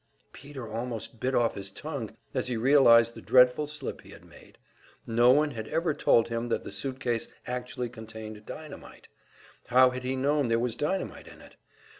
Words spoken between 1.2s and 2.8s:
off his tongue as he